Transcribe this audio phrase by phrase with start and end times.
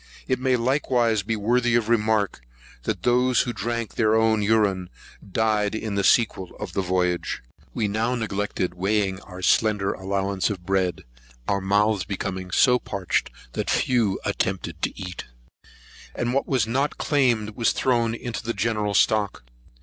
[0.27, 2.41] It may likewise be worthy of remark,
[2.85, 4.89] that those who drank their own urine
[5.31, 7.43] died in the sequel of the voyage.
[7.75, 11.03] We now neglected weighing our slender allowance of bread,
[11.47, 15.25] our mouths becoming so parched, that few attempted to eat;
[16.15, 19.43] and what was not claimed was thrown into the general stock.